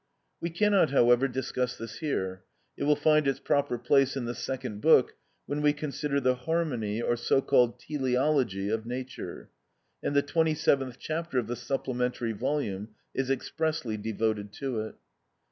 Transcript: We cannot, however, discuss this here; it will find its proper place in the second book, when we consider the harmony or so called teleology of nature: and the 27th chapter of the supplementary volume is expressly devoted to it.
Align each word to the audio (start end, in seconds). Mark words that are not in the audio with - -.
We 0.39 0.49
cannot, 0.49 0.89
however, 0.89 1.27
discuss 1.27 1.77
this 1.77 1.99
here; 1.99 2.41
it 2.75 2.85
will 2.85 2.95
find 2.95 3.27
its 3.27 3.39
proper 3.39 3.77
place 3.77 4.17
in 4.17 4.25
the 4.25 4.33
second 4.33 4.81
book, 4.81 5.13
when 5.45 5.61
we 5.61 5.73
consider 5.73 6.19
the 6.19 6.33
harmony 6.33 6.99
or 7.03 7.15
so 7.15 7.39
called 7.39 7.79
teleology 7.79 8.69
of 8.69 8.83
nature: 8.87 9.51
and 10.01 10.15
the 10.15 10.23
27th 10.23 10.97
chapter 10.97 11.37
of 11.37 11.45
the 11.45 11.55
supplementary 11.55 12.31
volume 12.31 12.95
is 13.13 13.29
expressly 13.29 13.95
devoted 13.95 14.51
to 14.53 14.79
it. 14.79 14.95